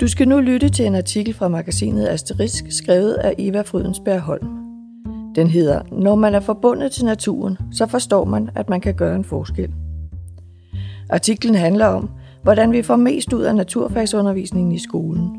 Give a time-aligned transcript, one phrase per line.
[0.00, 4.48] Du skal nu lytte til en artikel fra magasinet Asterisk, skrevet af Eva Frydensberg Holm.
[5.34, 9.16] Den hedder, Når man er forbundet til naturen, så forstår man, at man kan gøre
[9.16, 9.70] en forskel.
[11.10, 12.10] Artiklen handler om,
[12.42, 15.30] hvordan vi får mest ud af naturfagsundervisningen i skolen.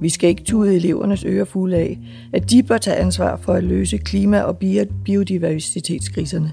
[0.00, 1.98] Vi skal ikke tude elevernes ører fulde af,
[2.32, 4.58] at de bør tage ansvar for at løse klima- og
[5.04, 6.52] biodiversitetskriserne.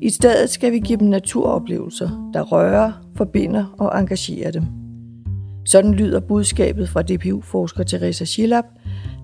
[0.00, 4.81] I stedet skal vi give dem naturoplevelser, der rører, forbinder og engagerer dem.
[5.64, 8.64] Sådan lyder budskabet fra DPU-forsker Teresa Schillab,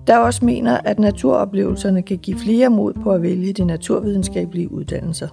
[0.07, 5.27] der også mener, at naturoplevelserne kan give flere mod på at vælge de naturvidenskabelige uddannelser.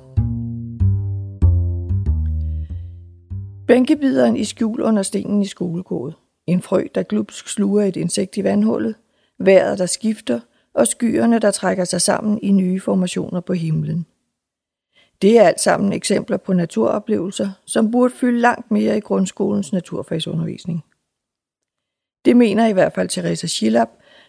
[3.67, 6.15] Bænkebideren i skjul under stenen i skolegået.
[6.47, 8.95] En frø, der glupsk sluger et insekt i vandhullet.
[9.39, 10.41] Vejret, der skifter,
[10.75, 14.07] og skyerne, der trækker sig sammen i nye formationer på himlen.
[15.23, 20.85] Det er alt sammen eksempler på naturoplevelser, som burde fylde langt mere i grundskolens naturfagsundervisning.
[22.27, 23.89] Det mener i hvert fald Teresa Schillab,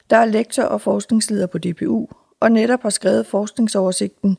[0.10, 2.08] der er lektor og forskningsleder på DPU,
[2.40, 4.38] og netop har skrevet forskningsoversigten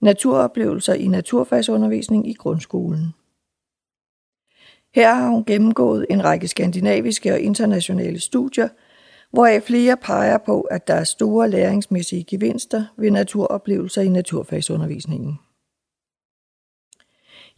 [0.00, 3.14] Naturoplevelser i naturfagsundervisning i grundskolen.
[4.94, 8.68] Her har hun gennemgået en række skandinaviske og internationale studier,
[9.30, 15.38] hvoraf flere peger på, at der er store læringsmæssige gevinster ved naturoplevelser i naturfagsundervisningen.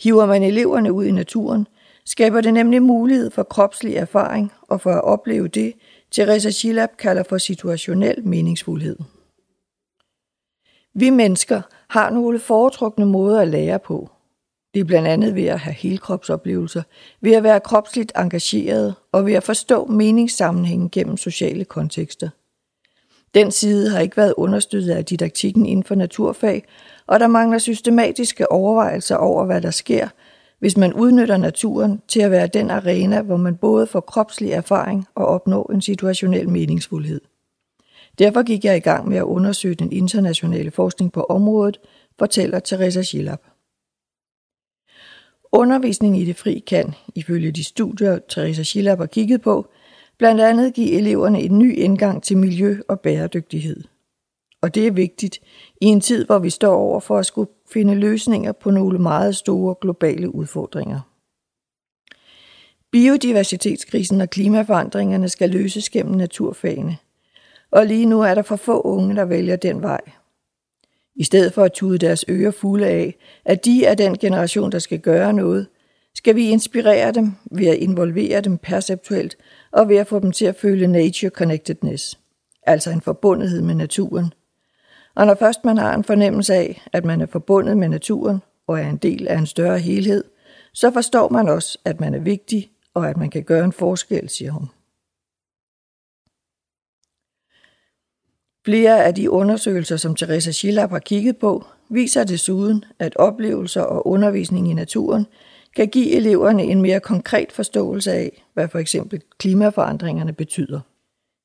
[0.02, 1.66] Hiver man eleverne ud i naturen,
[2.06, 5.72] skaber det nemlig mulighed for kropslig erfaring og for at opleve det,
[6.10, 8.96] Teresa Schillab kalder for situationel meningsfuldhed.
[10.94, 14.10] Vi mennesker har nogle foretrukne måder at lære på.
[14.74, 16.82] Det er blandt andet ved at have helkropsoplevelser,
[17.20, 22.28] ved at være kropsligt engageret og ved at forstå meningssammenhængen gennem sociale kontekster.
[23.34, 26.64] Den side har ikke været understøttet af didaktikken inden for naturfag,
[27.06, 30.08] og der mangler systematiske overvejelser over, hvad der sker,
[30.62, 35.06] hvis man udnytter naturen til at være den arena, hvor man både får kropslig erfaring
[35.14, 37.20] og opnår en situationel meningsfuldhed.
[38.18, 41.80] Derfor gik jeg i gang med at undersøge den internationale forskning på området,
[42.18, 43.38] fortæller Teresa Schillab.
[45.52, 49.66] Undervisning i det fri kan, ifølge de studier, Teresa Schillab har kigget på,
[50.18, 53.84] blandt andet give eleverne en ny indgang til miljø og bæredygtighed.
[54.60, 55.38] Og det er vigtigt
[55.80, 59.36] i en tid, hvor vi står over for at skulle finde løsninger på nogle meget
[59.36, 61.00] store globale udfordringer.
[62.92, 66.96] Biodiversitetskrisen og klimaforandringerne skal løses gennem naturfagene.
[67.70, 70.00] Og lige nu er der for få unge, der vælger den vej.
[71.16, 74.78] I stedet for at tude deres ører fulde af, at de er den generation, der
[74.78, 75.66] skal gøre noget,
[76.14, 79.36] skal vi inspirere dem ved at involvere dem perceptuelt
[79.72, 82.18] og ved at få dem til at føle nature connectedness,
[82.62, 84.32] altså en forbundethed med naturen.
[85.14, 88.80] Og når først man har en fornemmelse af, at man er forbundet med naturen og
[88.80, 90.24] er en del af en større helhed,
[90.74, 94.28] så forstår man også, at man er vigtig og at man kan gøre en forskel,
[94.28, 94.68] siger hun.
[98.64, 104.06] Flere af de undersøgelser, som Teresa Schillab har kigget på, viser desuden, at oplevelser og
[104.06, 105.26] undervisning i naturen
[105.76, 110.80] kan give eleverne en mere konkret forståelse af, hvad for eksempel klimaforandringerne betyder.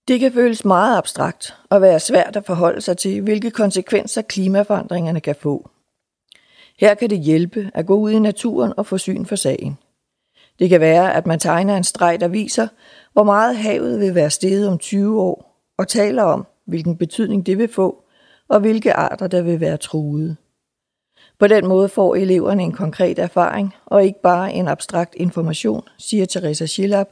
[0.08, 5.20] Det kan føles meget abstrakt og være svært at forholde sig til, hvilke konsekvenser klimaforandringerne
[5.20, 5.70] kan få.
[6.80, 9.78] Her kan det hjælpe at gå ud i naturen og få syn for sagen.
[10.60, 12.68] Det kan være, at man tegner en streg, der viser,
[13.14, 17.58] hvor meget havet vil være steget om 20 år, og taler om, hvilken betydning det
[17.58, 18.04] vil få,
[18.48, 20.36] og hvilke arter, der vil være truede.
[21.40, 26.26] På den måde får eleverne en konkret erfaring, og ikke bare en abstrakt information, siger
[26.26, 27.08] Teresa Schillab,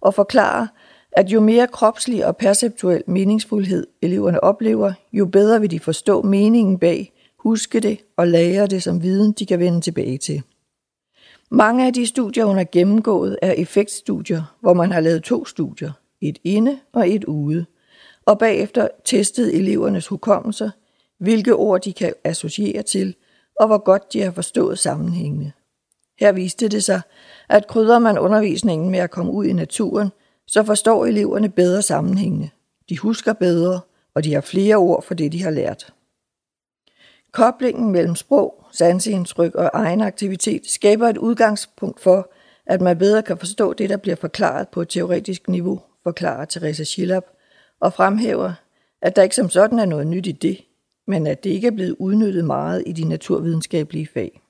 [0.00, 0.66] og forklarer,
[1.12, 6.78] at jo mere kropslig og perceptuel meningsfuldhed eleverne oplever, jo bedre vil de forstå meningen
[6.78, 10.42] bag, huske det og lære det som viden, de kan vende tilbage til.
[11.50, 15.92] Mange af de studier, hun har gennemgået, er effektstudier, hvor man har lavet to studier,
[16.20, 17.66] et inde og et ude,
[18.26, 20.70] og bagefter testet elevernes hukommelser,
[21.18, 23.14] hvilke ord de kan associere til,
[23.60, 25.52] og hvor godt de har forstået sammenhængene.
[26.20, 27.00] Her viste det sig,
[27.48, 30.08] at krydder man undervisningen med at komme ud i naturen,
[30.50, 32.50] så forstår eleverne bedre sammenhængende.
[32.88, 33.80] De husker bedre,
[34.14, 35.92] og de har flere ord for det, de har lært.
[37.32, 42.32] Koblingen mellem sprog, sanseindtryk og egen aktivitet skaber et udgangspunkt for,
[42.66, 46.84] at man bedre kan forstå det, der bliver forklaret på et teoretisk niveau, forklarer Teresa
[46.84, 47.22] Schillab,
[47.80, 48.52] og fremhæver,
[49.02, 50.64] at der ikke som sådan er noget nyt i det,
[51.06, 54.40] men at det ikke er blevet udnyttet meget i de naturvidenskabelige fag.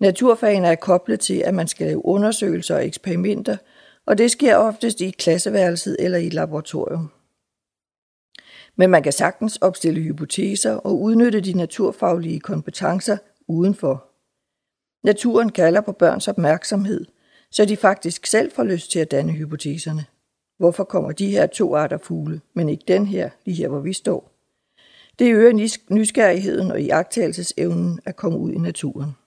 [0.00, 3.56] Naturfagene er koblet til, at man skal lave undersøgelser og eksperimenter,
[4.10, 7.10] og det sker oftest i klasseværelset eller i et laboratorium.
[8.76, 13.16] Men man kan sagtens opstille hypoteser og udnytte de naturfaglige kompetencer
[13.48, 14.04] udenfor.
[15.04, 17.06] Naturen kalder på børns opmærksomhed,
[17.50, 20.04] så de faktisk selv får lyst til at danne hypoteserne.
[20.58, 23.92] Hvorfor kommer de her to arter fugle, men ikke den her, lige her hvor vi
[23.92, 24.32] står?
[25.18, 25.52] Det øger
[25.90, 29.19] nysgerrigheden og iagttagelsesevnen at komme ud i naturen.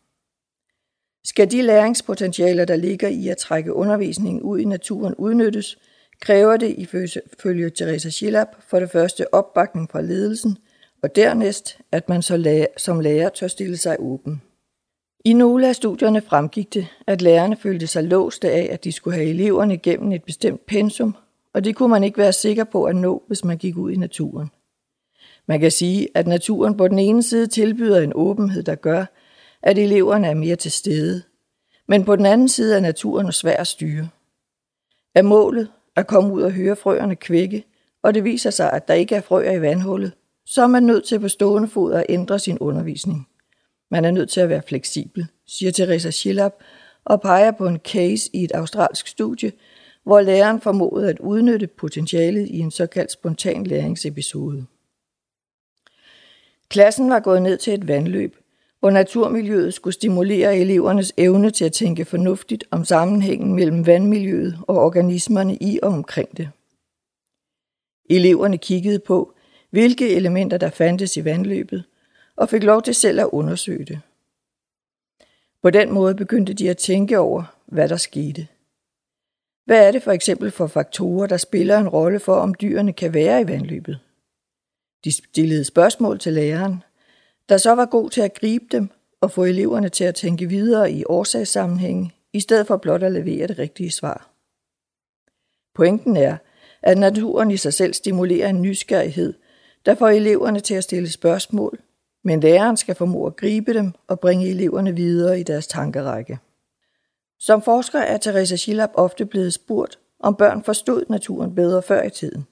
[1.25, 5.77] Skal de læringspotentialer, der ligger i at trække undervisningen ud i naturen, udnyttes,
[6.19, 10.57] kræver det ifølge Teresa Schillab for det første opbakning fra ledelsen,
[11.03, 14.41] og dernæst, at man så lærer, som lærer tør stille sig åben.
[15.25, 19.15] I nogle af studierne fremgik det, at lærerne følte sig låste af, at de skulle
[19.15, 21.15] have eleverne igennem et bestemt pensum,
[21.53, 23.95] og det kunne man ikke være sikker på at nå, hvis man gik ud i
[23.95, 24.51] naturen.
[25.47, 29.05] Man kan sige, at naturen på den ene side tilbyder en åbenhed, der gør,
[29.63, 31.23] at eleverne er mere til stede,
[31.87, 34.09] men på den anden side er naturen svær at styre.
[35.15, 37.63] Er målet at komme ud og høre frøerne kvække,
[38.03, 40.11] og det viser sig, at der ikke er frøer i vandhullet,
[40.45, 43.27] så er man nødt til på stående fod at ændre sin undervisning.
[43.91, 46.53] Man er nødt til at være fleksibel, siger Teresa Schillap,
[47.05, 49.51] og peger på en case i et australsk studie,
[50.03, 54.65] hvor læreren formåede at udnytte potentialet i en såkaldt spontan læringsepisode.
[56.69, 58.35] Klassen var gået ned til et vandløb,
[58.83, 64.77] hvor naturmiljøet skulle stimulere elevernes evne til at tænke fornuftigt om sammenhængen mellem vandmiljøet og
[64.77, 66.49] organismerne i og omkring det.
[68.09, 69.33] Eleverne kiggede på,
[69.69, 71.83] hvilke elementer der fandtes i vandløbet,
[72.35, 73.99] og fik lov til selv at undersøge det.
[75.61, 78.47] På den måde begyndte de at tænke over, hvad der skete.
[79.65, 83.13] Hvad er det for eksempel for faktorer, der spiller en rolle for, om dyrene kan
[83.13, 83.99] være i vandløbet?
[85.03, 86.83] De stillede spørgsmål til læreren,
[87.49, 88.89] der så var god til at gribe dem
[89.21, 93.47] og få eleverne til at tænke videre i årsagssammenhæng, i stedet for blot at levere
[93.47, 94.29] det rigtige svar.
[95.75, 96.37] Pointen er,
[96.81, 99.33] at naturen i sig selv stimulerer en nysgerrighed,
[99.85, 101.79] der får eleverne til at stille spørgsmål,
[102.23, 106.39] men læreren skal formå at gribe dem og bringe eleverne videre i deres tankerække.
[107.39, 112.09] Som forsker er Teresa Schillab ofte blevet spurgt, om børn forstod naturen bedre før i
[112.09, 112.45] tiden.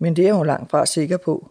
[0.00, 1.50] Men det er hun langt fra sikker på.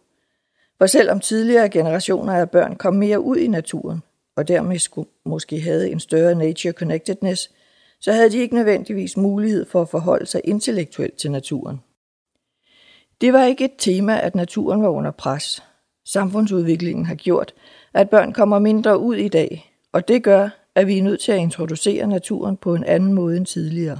[0.81, 4.03] For selvom tidligere generationer af børn kom mere ud i naturen,
[4.35, 7.51] og dermed skulle, måske havde en større nature connectedness,
[7.99, 11.79] så havde de ikke nødvendigvis mulighed for at forholde sig intellektuelt til naturen.
[13.21, 15.63] Det var ikke et tema, at naturen var under pres.
[16.05, 17.53] Samfundsudviklingen har gjort,
[17.93, 21.31] at børn kommer mindre ud i dag, og det gør, at vi er nødt til
[21.31, 23.99] at introducere naturen på en anden måde end tidligere.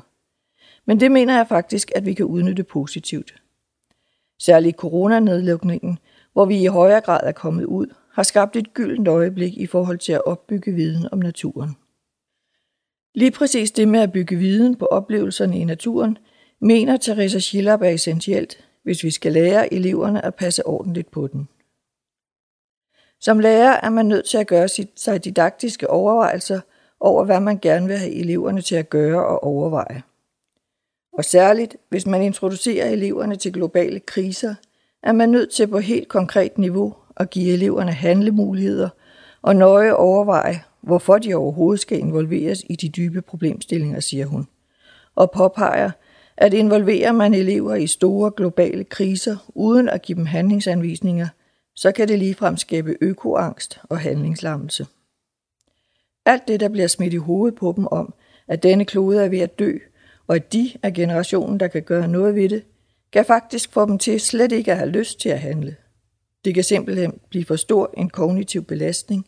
[0.86, 3.34] Men det mener jeg faktisk, at vi kan udnytte positivt.
[4.40, 5.98] Særligt coronanedlukningen
[6.34, 9.98] hvor vi i højere grad er kommet ud, har skabt et gyldent øjeblik i forhold
[9.98, 11.78] til at opbygge viden om naturen.
[13.16, 16.18] Lige præcis det med at bygge viden på oplevelserne i naturen,
[16.62, 21.48] mener Teresa Schillab er essentielt, hvis vi skal lære eleverne at passe ordentligt på den.
[23.20, 26.60] Som lærer er man nødt til at gøre sig didaktiske overvejelser
[27.00, 30.04] over, hvad man gerne vil have eleverne til at gøre og overveje.
[31.14, 34.56] Og særligt, hvis man introducerer eleverne til globale kriser–
[35.04, 38.90] er man nødt til på helt konkret niveau at give eleverne handlemuligheder
[39.42, 44.48] og nøje overveje, hvorfor de overhovedet skal involveres i de dybe problemstillinger, siger hun.
[45.16, 45.92] Og påpeger,
[46.38, 51.28] at involverer man elever i store globale kriser uden at give dem handlingsanvisninger,
[51.76, 54.88] så kan det ligefrem skabe økoangst og handlingslammelse.
[56.26, 58.14] Alt det, der bliver smidt i hovedet på dem om,
[58.48, 59.78] at denne klode er ved at dø,
[60.28, 62.64] og at de er generationen, der kan gøre noget ved det,
[63.14, 65.76] kan faktisk få dem til slet ikke at have lyst til at handle.
[66.46, 69.28] Det kan simpelthen blive for stor en kognitiv belastning,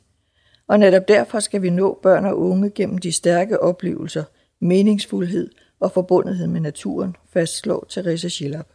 [0.68, 4.24] og netop derfor skal vi nå børn og unge gennem de stærke oplevelser,
[4.60, 5.50] meningsfuldhed
[5.80, 8.68] og forbundethed med naturen, fastslår Teresa Schillap.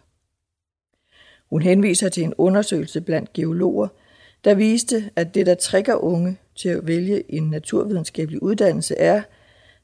[1.50, 3.88] Hun henviser til en undersøgelse blandt geologer,
[4.44, 9.22] der viste, at det, der trækker unge til at vælge en naturvidenskabelig uddannelse, er,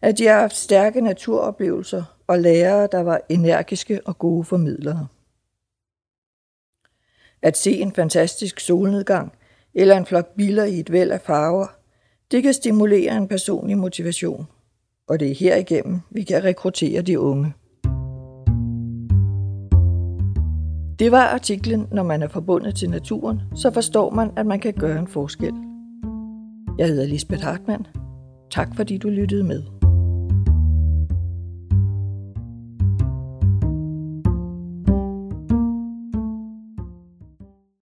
[0.02, 5.07] at de har haft stærke naturoplevelser og lærere, der var energiske og gode formidlere.
[7.44, 9.32] At se en fantastisk solnedgang
[9.74, 11.66] eller en flok biler i et væld af farver,
[12.30, 14.46] det kan stimulere en personlig motivation.
[15.08, 17.54] Og det er herigennem, vi kan rekruttere de unge.
[20.98, 24.72] Det var artiklen, når man er forbundet til naturen, så forstår man, at man kan
[24.72, 25.54] gøre en forskel.
[26.78, 27.86] Jeg hedder Lisbeth Hartmann.
[28.50, 29.83] Tak fordi du lyttede med.